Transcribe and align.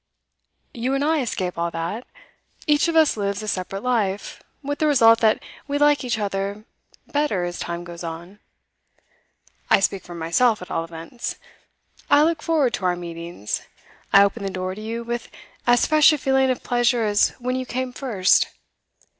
You 0.73 0.95
and 0.95 1.03
I 1.05 1.21
escape 1.21 1.59
all 1.59 1.69
that. 1.69 2.07
Each 2.65 2.87
of 2.87 2.95
us 2.95 3.17
lives 3.17 3.43
a 3.43 3.47
separate 3.47 3.83
life, 3.83 4.41
with 4.63 4.79
the 4.79 4.87
result 4.87 5.19
that 5.19 5.43
we 5.67 5.77
like 5.77 6.03
each 6.03 6.17
other 6.17 6.65
better 7.05 7.43
as 7.43 7.59
time 7.59 7.83
goes 7.83 8.03
on; 8.03 8.39
I 9.69 9.79
speak 9.79 10.01
for 10.01 10.15
myself, 10.15 10.59
at 10.59 10.71
all 10.71 10.83
events. 10.85 11.35
I 12.09 12.23
look 12.23 12.41
forward 12.41 12.73
to 12.73 12.85
our 12.85 12.95
meetings. 12.95 13.61
I 14.11 14.23
open 14.23 14.41
the 14.41 14.49
door 14.49 14.73
to 14.73 14.81
you 14.81 15.03
with 15.03 15.29
as 15.67 15.85
fresh 15.85 16.11
a 16.11 16.17
feeling 16.17 16.49
of 16.49 16.63
pleasure 16.63 17.03
as 17.03 17.29
when 17.37 17.55
you 17.55 17.67
came 17.67 17.93
first. 17.93 18.47